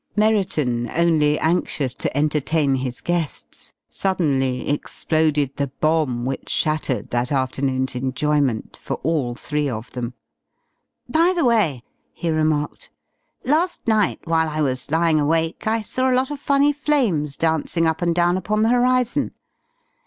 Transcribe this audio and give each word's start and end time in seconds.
Merriton, 0.15 0.89
only 0.95 1.37
anxious 1.37 1.93
to 1.93 2.17
entertain 2.17 2.73
his 2.77 3.01
guests, 3.01 3.71
suddenly 3.87 4.67
exploded 4.67 5.55
the 5.57 5.67
bomb 5.79 6.25
which 6.25 6.49
shattered 6.49 7.11
that 7.11 7.31
afternoon's 7.31 7.93
enjoyment 7.93 8.75
for 8.81 8.95
all 9.03 9.35
three 9.35 9.69
of 9.69 9.91
them. 9.91 10.15
"By 11.07 11.33
the 11.35 11.45
way," 11.45 11.83
he 12.13 12.31
remarked, 12.31 12.89
"last 13.43 13.87
night, 13.87 14.21
while 14.23 14.49
I 14.49 14.63
was 14.63 14.89
lying 14.89 15.19
awake 15.19 15.67
I 15.67 15.83
saw 15.83 16.09
a 16.09 16.15
lot 16.17 16.31
of 16.31 16.39
funny 16.39 16.73
flames 16.73 17.37
dancing 17.37 17.85
up 17.85 18.01
and 18.01 18.15
down 18.15 18.37
upon 18.37 18.63
the 18.63 18.69
horizon. 18.69 19.35